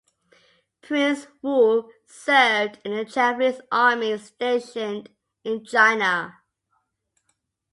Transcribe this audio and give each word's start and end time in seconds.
Prince 0.81 1.27
Wu 1.43 1.91
served 2.07 2.79
in 2.83 2.95
the 2.97 3.05
Japanese 3.05 3.61
Army 3.71 4.17
stationed 4.17 5.09
in 5.43 5.63
China. 5.63 6.39